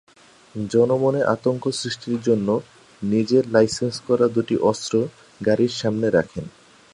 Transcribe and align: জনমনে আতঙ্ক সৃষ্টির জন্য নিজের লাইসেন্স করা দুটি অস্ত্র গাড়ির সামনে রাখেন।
জনমনে 0.55 1.21
আতঙ্ক 1.35 1.63
সৃষ্টির 1.71 2.19
জন্য 2.21 2.47
নিজের 3.01 3.43
লাইসেন্স 3.47 3.95
করা 4.07 4.25
দুটি 4.27 4.55
অস্ত্র 4.71 4.93
গাড়ির 5.41 5.73
সামনে 5.73 6.07
রাখেন। 6.09 6.45